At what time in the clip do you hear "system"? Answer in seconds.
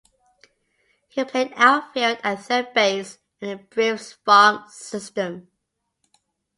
4.67-5.49